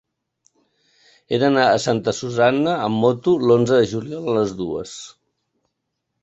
[1.33, 4.97] He d'anar a Santa Susanna amb moto l'onze de juliol a les dues.